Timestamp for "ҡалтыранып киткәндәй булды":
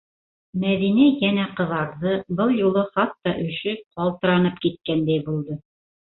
4.01-5.63